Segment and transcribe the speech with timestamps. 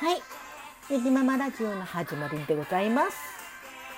[0.00, 0.22] はい、
[0.90, 3.18] ミキママラジオの始まりでございます。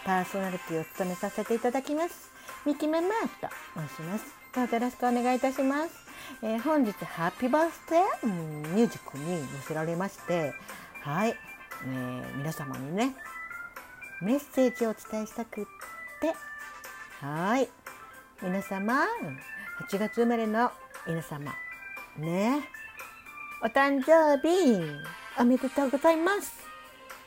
[0.05, 2.33] パーソナリティを務めさせていただきます。
[2.67, 3.49] ミキママと
[3.89, 4.25] 申します。
[4.53, 5.95] どうぞよろしくお願いいたします。
[6.43, 10.53] えー本日ハッピーバースデーミュージックに寄せられまして、
[11.03, 11.37] はい、
[11.85, 13.15] えー皆様にね
[14.21, 15.65] メッセージをお伝えしたくっ
[16.21, 16.35] て、
[17.25, 17.69] はい、
[18.43, 19.05] 皆様
[19.89, 20.73] 8月生まれの
[21.07, 21.55] 皆様
[22.19, 22.69] ね。
[23.63, 26.53] お誕生日おめでとうございます。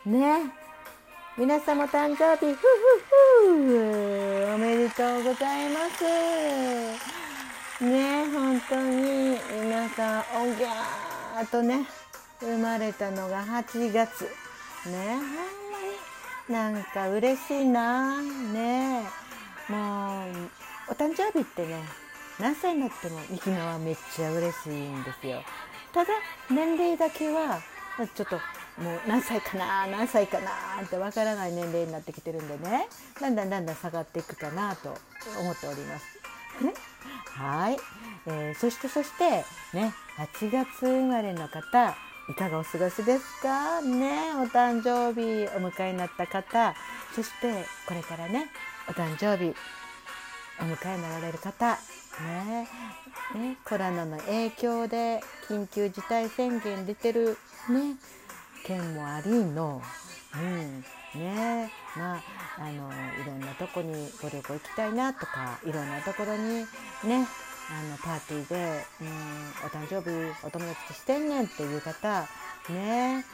[0.05, 0.51] ね。
[1.37, 2.65] 皆様誕生日ふふ
[3.41, 6.03] ふおめでとうございます。
[7.83, 11.85] ね、本当に皆さんおぎゃーとね
[12.39, 14.25] 生まれたのが8月。
[14.85, 15.15] ね、
[16.47, 18.21] ほんまになんか嬉しいな。
[18.21, 19.01] ね、
[19.67, 20.25] も
[20.87, 21.83] うお誕生日ってね
[22.39, 25.41] 何歳になってもミキマはめっちゃ嬉しいんですよ。
[25.91, 26.13] ただ
[26.51, 27.59] 年齢だけは
[28.15, 28.35] ちょっと
[28.81, 30.51] もう何歳かな何歳かな
[30.83, 32.87] ってわからない年齢になってきてるんでね。
[33.21, 34.97] だんだんだんだん下がっていくかなと
[35.39, 36.05] 思っております。
[37.37, 37.77] はい、
[38.27, 41.95] えーそしてそしてね8月生まれの方
[42.29, 43.81] いかがお過ごしですか？
[43.81, 46.73] ねお誕生日お迎えになった方。
[47.15, 48.49] そしてこれからね
[48.89, 49.53] お誕生日
[50.59, 51.77] お迎えになられる方
[52.23, 52.67] ね。
[53.35, 57.37] ねコロナの影響で緊急事態宣言出てる
[57.69, 57.95] ね。
[58.65, 59.81] 県もありの、
[60.33, 60.81] うん。
[61.19, 61.71] ね。
[61.97, 62.23] まあ
[62.57, 62.89] あの
[63.21, 66.65] いろんなとこにご旅行行きたいなとかいろんなところに
[67.03, 67.27] ね
[67.69, 69.07] あのパーティーで、うん、
[69.65, 70.09] お誕生日
[70.45, 72.27] お友達としてんねんっていう方
[72.69, 73.25] ね。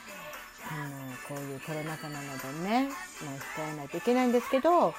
[0.70, 2.90] あのこういうコロナ禍なのでね、
[3.26, 4.94] まあ、控えないといけないんですけど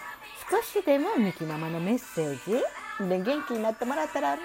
[0.51, 2.63] 少しでもミキママのメッセージ
[3.09, 4.41] で元気になってもらったらなっ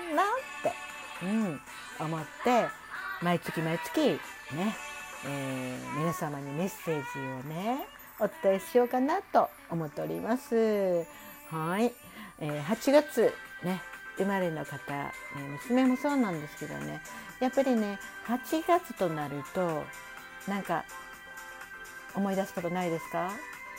[0.64, 1.62] て、うん、
[2.00, 2.68] 思って
[3.22, 4.00] 毎月毎月
[4.56, 4.76] ね、
[5.26, 7.88] えー皆様にメッセージをね
[8.20, 11.06] お伝えしようかなと思っております。
[11.50, 11.94] はい、
[12.40, 13.82] えー8月ね
[14.18, 17.02] 生まれの方、えー娘もそうなんですけどね。
[17.40, 19.84] やっぱりね8月となると
[20.48, 20.86] なんか
[22.16, 23.32] 思い出すことないですか？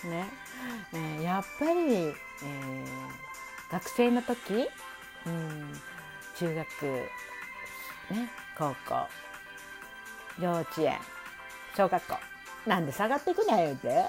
[0.04, 0.26] ね、
[0.92, 2.86] えーやっぱり、えー
[3.70, 4.68] 学生の時、
[5.26, 5.72] うん、
[6.36, 6.84] 中学、
[8.14, 9.06] ね、高校。
[10.40, 10.98] 幼稚園。
[11.76, 12.14] 小学校。
[12.66, 14.04] なんで下がっていくねん言うて。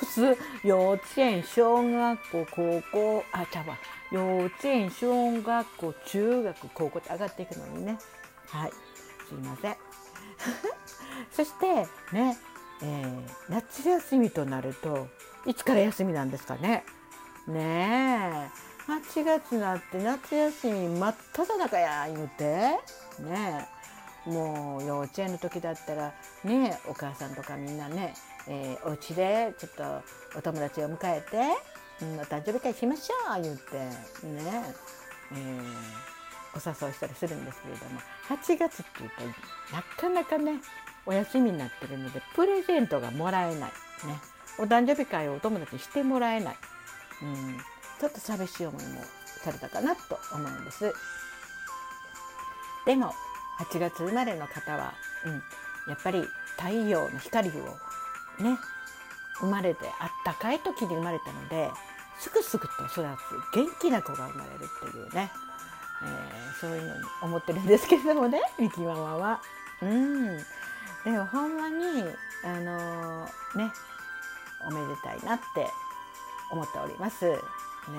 [0.00, 3.24] 普通幼稚園小学校高校。
[3.32, 3.78] あちゃうわ。
[4.10, 7.98] 幼稚園小学校中学高校って上がっていくのにね。
[8.48, 8.70] はい。
[9.28, 9.76] すいません。
[11.30, 12.36] そしてね、
[12.82, 15.08] えー夏休みとなると
[15.46, 16.84] いつから休みなんですかね？
[17.46, 18.73] ねえ。
[18.86, 22.44] 8月になって夏休み真っ只中や言うて。
[23.22, 23.68] ね
[24.26, 26.14] もう幼稚園の時だったら
[26.44, 28.14] ねお母さんとかみんなね、
[28.48, 31.36] えーお家でちょっとお友達を迎えて、
[32.02, 33.76] うん、お誕生日会しましょう言って
[34.26, 34.64] ね、
[35.32, 35.34] え。
[35.34, 36.14] ー
[36.54, 40.60] お誘いしたりするんですけれども8月っていうとなかなかね
[41.04, 43.70] お休みになってるのでプレゼントがもらえない、ね、
[44.58, 46.56] お誕生日会をお友達にしてもらえない、
[47.22, 47.56] うん、
[48.04, 49.00] ちょっと寂しい思いも
[49.42, 50.92] されたかなと思うんです。
[52.84, 53.14] でも
[53.58, 54.92] 8月生まれの方は、
[55.24, 55.32] うん、
[55.88, 56.22] やっぱり
[56.58, 57.52] 太陽の光を
[58.42, 58.58] ね
[59.40, 61.70] 生まれてあったかい時に生まれたので
[62.20, 65.30] すぐすぐと育つ元気な子が生まれるっていうね、
[66.02, 69.40] えーそういうのに思ってるんですけれどもね ミキママは。
[69.80, 70.44] うん、で
[71.06, 72.04] もほんまに
[72.44, 73.72] あのーね
[74.68, 75.70] おめでたいなって
[76.50, 77.40] 思っております。
[77.90, 77.98] ね。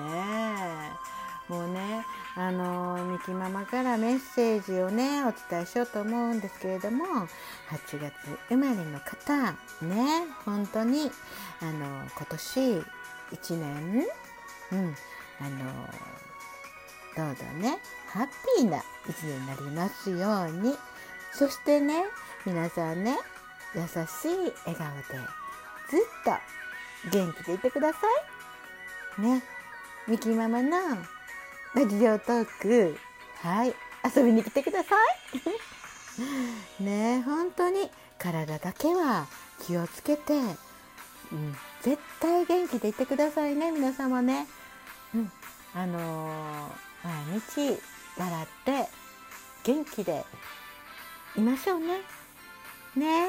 [1.48, 2.04] えもうね
[2.34, 8.12] あのミキママからメッセージをねお伝えしようと思うんですけれども8月
[8.48, 9.52] 生まれの方
[9.82, 11.10] ね本当に
[11.62, 11.86] あの
[12.16, 14.06] 今年1年
[14.72, 14.94] うん
[15.40, 17.78] あのどうぞね
[18.08, 18.28] ハッ
[18.58, 20.74] ピーな一年になりますように。
[21.36, 22.06] そしてね
[22.46, 23.18] 皆さんね
[23.74, 24.74] 優しい笑顔で
[25.90, 27.98] ずっと元気でいてくださ
[29.18, 29.20] い。
[29.20, 29.42] ね。
[30.08, 30.70] ミキママの
[31.74, 32.96] ラジオトーク。
[33.42, 33.74] はい。
[34.16, 34.94] 遊びに来てくださ
[36.78, 36.82] い。
[36.84, 37.90] ね本当に。
[38.16, 39.26] 体だけは
[39.66, 40.34] 気をつけて、
[41.32, 44.46] うん、絶対元気でいてくださいね皆様ね、
[45.14, 45.32] うん、
[45.74, 47.78] あのー毎日
[48.16, 48.88] 笑って
[49.64, 50.24] 元気で
[51.36, 52.00] いましょうね。
[52.96, 53.26] ね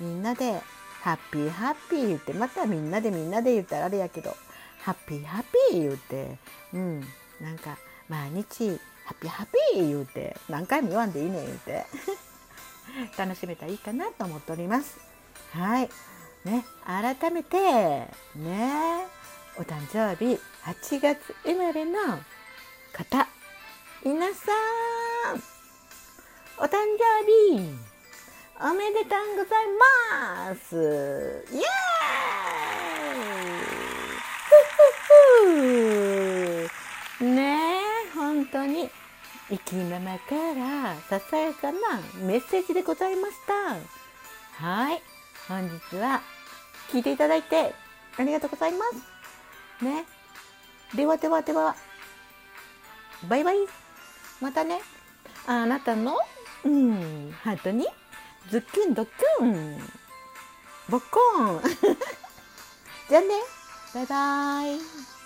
[0.00, 0.60] みんなで
[1.02, 4.36] ハッピーハッピー言ってまたみんなでみんなで言ったらあれやけど。
[4.82, 6.36] ハッピーハッピー言って。
[6.72, 7.00] うん。
[7.40, 7.78] なんか
[8.08, 8.68] 毎日
[9.04, 10.36] ハッピーハッピー言うて。
[10.48, 11.86] 何回も言わんでいいね言うて。
[13.16, 14.98] 楽しめたらいいかなと思っております。
[15.52, 15.90] はい。
[16.44, 16.64] ね。
[16.84, 17.58] 改めて
[18.36, 19.06] ね。
[19.56, 22.00] お誕生日8月生まれの
[22.92, 23.26] 方。
[24.04, 24.52] 皆さ
[25.34, 25.42] ん。
[26.58, 27.90] お誕生日
[28.62, 29.66] おめでとうござい
[30.48, 31.46] ます。
[31.52, 31.89] イエー
[37.20, 38.88] ねえ本当に。
[39.50, 41.78] 生きママからささやかな
[42.22, 44.64] メッセージでございました。
[44.64, 45.02] はい
[45.48, 46.22] 本日は
[46.92, 47.74] 聞いていただいて
[48.16, 48.84] ありがとうございま
[49.80, 49.84] す。
[49.84, 50.04] ね。
[50.94, 51.74] ではではでは
[53.28, 53.56] バイバイ。
[54.40, 54.80] またね。
[55.46, 56.16] あなたの
[56.64, 57.86] うんハートに
[58.50, 59.78] ズッキュンドッキュン。
[60.88, 61.62] ボッコーン。
[63.10, 63.28] じゃあね。
[63.94, 65.19] バイバイ。